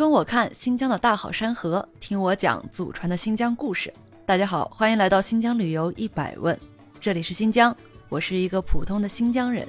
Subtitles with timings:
[0.00, 3.92] 跟我看新疆的大好山河，听我讲祖传的新疆故事。
[4.24, 6.58] 大家好，欢迎来到新疆旅游一百问，
[6.98, 7.76] 这里是新疆，
[8.08, 9.68] 我是一个普通的新疆人。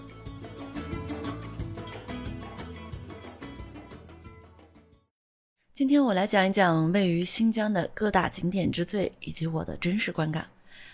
[5.73, 10.47] 今天我来讲一讲位于新疆的各大景点之最以及我的真实观感，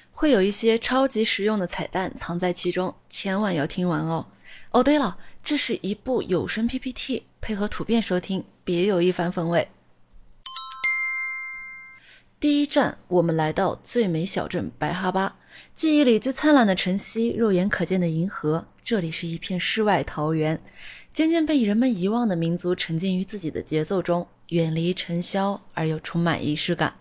[0.09, 4.25] 会有一些超级实用的彩蛋藏在其中，千万要听完哦。
[4.71, 9.69] 哦，对了，这是一部有声 PPT，配合图片收听，别有一番风味。
[12.41, 15.37] 第一站，我们来到最美小镇白哈巴，
[15.73, 18.67] 记忆里最灿烂的晨曦，肉眼可见的银河。
[18.83, 20.61] 这里是一片世外桃源，
[21.13, 26.95] 渐渐被人们遗忘的民族沉浸于自己的节奏中，远离尘嚣而又充满仪式感。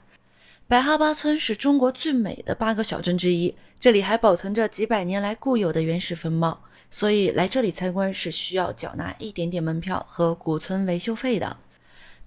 [0.68, 6.62] 白哈巴村是中国最美的八个小镇之一，这里还保存着几百年来固有的原始风貌。
[6.88, 11.56] 所以来这里参观是需要缴纳一点点门票和古村维修费的。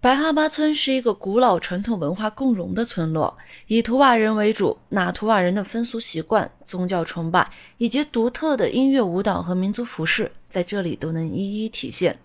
[0.01, 12.19] 白哈巴村是一个古老传统文化共融的村落，以图瓦人为主，那图瓦人的风俗习惯、宗教崇拜以及独特的音乐舞蹈和民族服饰，在这里都能一一体现。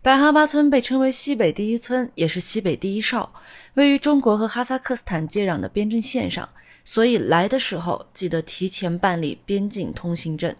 [0.00, 3.32] 白哈巴村被称为西北第一村，也是西北第一哨，
[3.74, 6.48] 位于中国和哈萨克斯坦接壤的边境线上，
[6.84, 10.54] 所以来的时候记得提前办理边境通行证。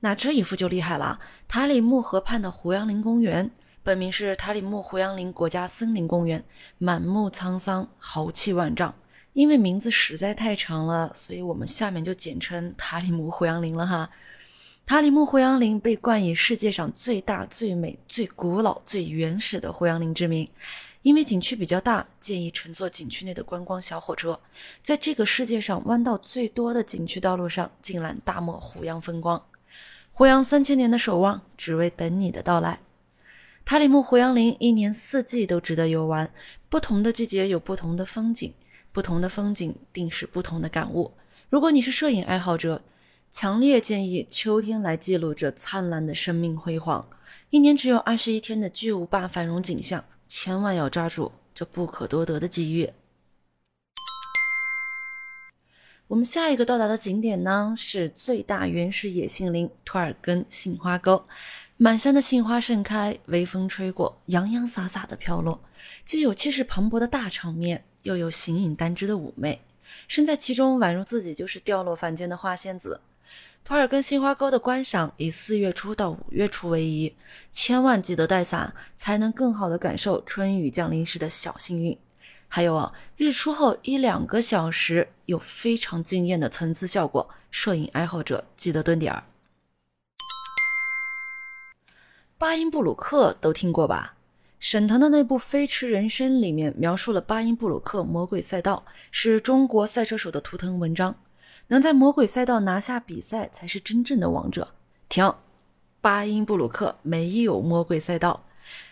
[0.00, 3.50] 那这一幅就厉害了，塔里木河畔的胡杨林公园，
[3.82, 6.44] 本名是塔里木胡杨林国家森林公园，
[6.78, 8.94] 满目沧桑，豪气万丈。
[9.32, 14.08] 因为名字实在太长了，所以我们下面就简称塔里木胡杨林了哈。
[14.86, 20.48] 塔里木胡杨林被冠以世界上最大、最美、最古老、最原始的胡杨林之名。
[21.06, 24.40] 因为景区比较大，建议乘坐景区内的观光小火车，
[24.82, 29.40] 在这个世界上弯道最多的景区道路上，尽览大漠胡杨风光。
[30.10, 32.80] 胡杨三千年的守望，只为等你的到来。
[33.64, 36.28] 塔里木胡杨林一年四季都值得游玩，
[36.68, 38.52] 不同的季节有不同的风景，
[38.90, 41.12] 不同的风景定是不同的感悟。
[41.48, 42.82] 如果你是摄影爱好者，
[43.30, 47.08] 强烈建议秋天来记录这灿烂的生命辉煌。
[47.50, 52.90] 一年只有二十一天的巨无霸繁荣景象，千万要抓住这不可多得的机遇。
[56.08, 61.26] 我们下一个到达的景点呢，是最大原始野杏林托尔根杏花沟。
[61.78, 65.60] 满山的杏花盛开，微风吹过，洋洋洒洒的飘落，
[66.04, 69.60] 既有气势磅礴的大场面，又有形影单只的妩媚。
[70.08, 73.00] 身在其中，宛如自己就是掉落凡间的花仙子。
[73.66, 77.16] 图尔根杏花沟的观赏以四月初到五月初为宜，
[77.50, 81.98] 千万记得带伞，才能更好的感受春雨降临时的小幸运。
[82.46, 89.24] 还有啊，日出后一两个小时有非常惊艳的层次效果，摄影爱好者记得蹲点儿。
[92.38, 94.14] 巴音布鲁克都听过吧？
[94.60, 101.16] 沈腾的那部《飞驰人生》里面描述了巴音布鲁克魔鬼赛道，是中国赛车手的图腾文章。
[101.68, 104.74] 能在魔鬼赛道拿下比赛，才是真正的王者。
[105.08, 105.34] 停，
[106.00, 108.44] 巴音布鲁克没有魔鬼赛道，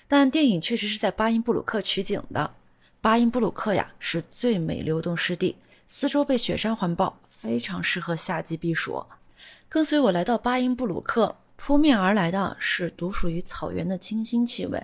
[0.09, 2.55] 但电影确实是在巴音布鲁克取景的。
[3.01, 9.05] 巴音布鲁克呀，是最美流动湿地，四周被雪山环抱，非常适合夏季避暑。
[9.69, 14.83] 跟随我来到巴音布鲁克，扑面而来的是独属于草原的清新气味。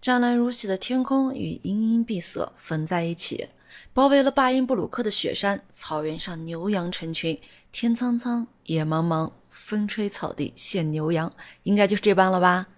[0.00, 3.48] 湛蓝如洗的天空与阴阴碧色缝在一起，
[3.92, 5.62] 包围了巴音布鲁克的雪山。
[5.70, 7.38] 草原上牛羊成群，
[7.70, 11.30] 天苍苍，野茫茫，风吹草低见牛羊，
[11.64, 12.68] 应该就是这般了吧？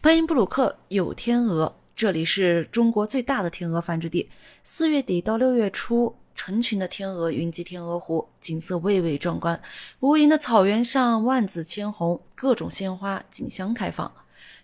[0.00, 1.74] 巴音布鲁克有天鹅。
[1.96, 4.30] 这里是中国最大的天鹅繁殖地，
[4.62, 9.60] 四月底到六月初，成群的天鹅云集天鹅湖，景色蔚为壮观。
[9.98, 14.12] 无垠的草原上，万紫千红，各种鲜花竞相开放。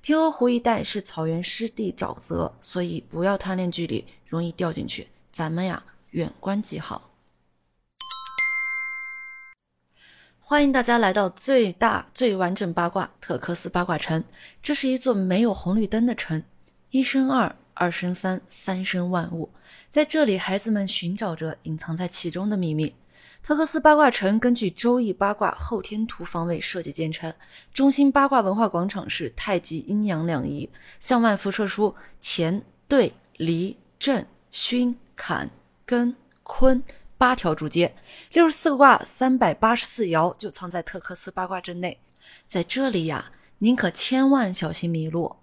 [0.04, 5.08] 天鹅湖一带是草原湿地沼泽，所以不要贪恋距离，容易掉进去。
[5.32, 7.08] 咱们呀，远观即好。
[10.38, 14.22] 欢迎大家来到最大最完整八卦特克斯八卦城，
[14.62, 16.42] 这是一座没有红绿灯的城。
[16.90, 19.48] 一生二，二生三，三生万物，
[19.88, 22.94] 在这里，孩子们寻找着隐藏在其中的秘密。
[23.44, 27.30] 特克斯八卦城根据《周易》八卦后天图方位设计建成，
[27.74, 35.50] 中心八卦文化广场是太极阴阳两仪，向外辐射出乾、兑、离、震、巽、坎、
[35.86, 36.82] 艮、坤
[37.18, 37.94] 八条主街，
[38.32, 42.00] 六十四卦，三百八十四爻就藏在特克斯八卦阵内。
[42.48, 45.36] 在这里呀，您可千万小心迷路。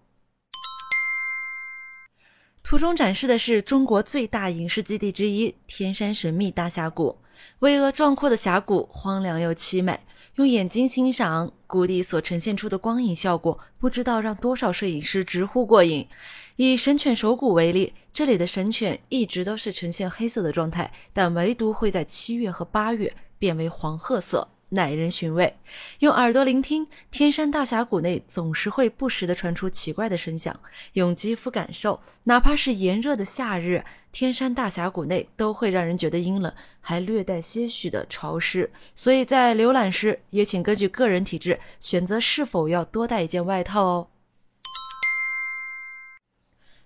[2.63, 7.20] 图中展示的是中国最大影视基地之一——天山神秘大峡谷。
[7.59, 9.99] 巍峨壮阔的峡谷，荒凉又凄美。
[10.35, 16.07] 用眼睛欣赏谷底所呈现出的光影效果，不知道让多少摄影师直呼过瘾。
[16.55, 24.47] 以神犬手谷为例，这里的神犬一直都是呈现黑色的状态，但唯独会在七月和八月变为黄褐色。
[24.73, 25.57] 耐人寻味，
[25.99, 30.53] 用耳朵聆听，天山大峡谷内总是会不时地传出奇怪的声响；
[30.93, 33.83] 用肌肤感受，哪怕是炎热的夏日，
[34.13, 38.71] 天山大峡谷内都会让人觉得阴冷，还略带些许的潮湿。
[38.95, 44.07] 所以在浏览时，也请根据个人体质选择是否要多带一件外套哦。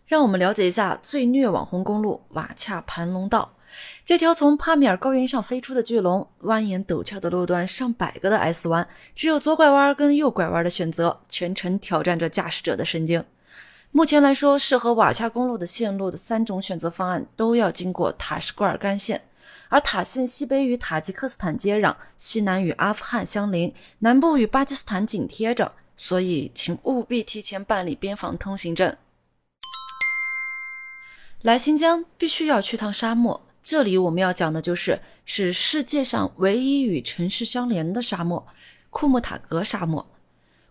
[0.08, 3.55] 让我们了解一下最虐网红公路瓦恰盘龙道。
[4.04, 13.24] 这条从帕米尔高原上飞出的巨龙，蜿蜒陡峭的路段，上百个的 S 弯，只有左拐弯跟右拐弯的选择，全程挑战着驾驶者的神经。
[13.92, 19.24] 目前来说，适合瓦恰公路的线路的三种选择方案都要经过塔什库尔干线，
[19.69, 28.95] 而塔县西北与塔吉克斯坦接壤，西南与阿富汗相邻，南部与巴基斯坦紧贴着，所以请务必提前办理边防通行证。
[31.42, 33.42] 来新疆必须要去趟沙漠。
[33.65, 38.45] 这里我们要讲的就是是世界上唯一与城市相连的沙漠——
[38.91, 40.06] 库木塔格沙漠。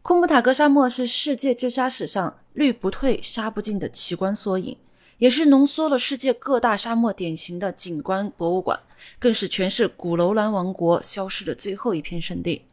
[0.01, 4.77] 库木塔格沙漠是世界治沙史上绿不退、沙不尽的奇观缩影，
[5.19, 8.79] 也是浓缩了世界各大沙漠典型的景观博物馆，
[9.19, 12.65] 更是诠释古楼兰王国消失的最后一片圣地。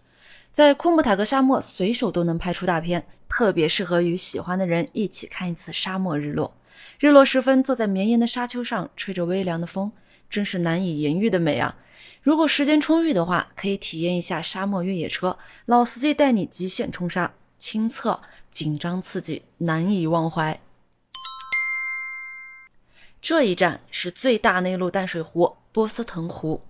[0.51, 6.53] 在库木塔格沙漠，随手都能拍出大片，特别适合与喜欢的人一起看一次沙漠日落。
[6.99, 9.91] 日落时分，坐在绵延的沙丘上，吹着微凉的风。
[10.31, 11.75] 真是难以言喻的美啊！
[12.23, 20.61] 如果时间充裕的话，可以体验一下沙漠越野车，老司机带你极限冲沙，亲测紧张刺激，难以忘怀。
[23.19, 26.61] 这一站是最大内陆淡水湖——波斯腾湖。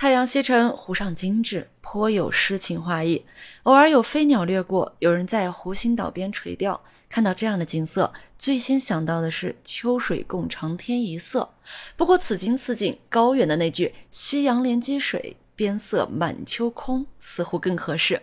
[0.00, 3.26] 太阳西沉，湖上精致，颇有诗情画意。
[3.64, 6.80] 偶尔有飞鸟掠过，有人在湖心岛边垂钓。
[7.10, 11.52] 看到这样的景色，最先想到的是“秋水共长天一色”。
[11.98, 18.22] 不过此情此景，高远的那句“夕阳连积水，边色满秋空”似乎更合适。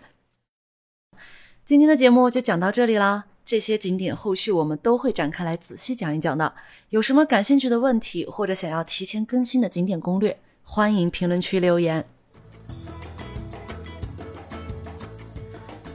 [1.63, 6.55] 今天的节目就讲到这里啦，这些景点后续我们都会展开来仔细讲一讲的。
[6.89, 10.39] 有什么感兴趣的问题，或者想要提前更新的景点攻略，
[10.69, 12.05] 欢迎评论区留言。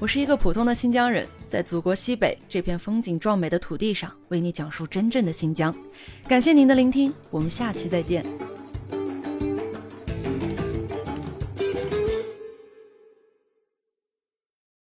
[0.01, 1.29] 我是一个普通的新疆人。
[1.47, 5.73] 在祖国西北这片风景壮美的土地上，为你讲述真正的新疆。
[6.27, 8.25] 感谢您的聆听，我们下期再见。